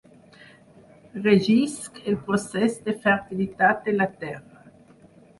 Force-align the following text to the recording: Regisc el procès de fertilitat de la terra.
Regisc 1.25 1.99
el 2.11 2.17
procès 2.29 2.79
de 2.87 2.95
fertilitat 3.03 3.85
de 3.91 3.95
la 3.99 4.09
terra. 4.23 4.65